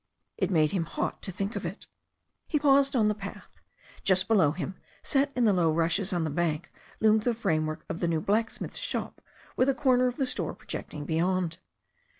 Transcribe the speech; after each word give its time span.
It 0.35 0.49
made 0.49 0.71
him 0.71 0.85
hot 0.85 1.21
to 1.21 1.31
think 1.31 1.55
of 1.55 1.63
it. 1.63 1.85
He 2.47 2.57
paused 2.57 2.95
on 2.95 3.07
the 3.07 3.13
path. 3.13 3.61
Just 4.03 4.27
below 4.27 4.49
him, 4.51 4.77
set 5.03 5.31
in 5.35 5.43
the 5.43 5.53
low 5.53 5.71
rushes 5.71 6.11
on 6.11 6.23
the 6.23 6.31
bank, 6.31 6.71
loomed 6.99 7.21
the 7.21 7.35
framework 7.35 7.85
of 7.87 7.99
the 7.99 8.07
new 8.07 8.19
blacksmith's 8.19 8.79
shop, 8.79 9.21
with 9.55 9.69
a 9.69 9.75
corner 9.75 10.07
of 10.07 10.17
the 10.17 10.25
store 10.25 10.55
projecting 10.55 11.05
beyond. 11.05 11.59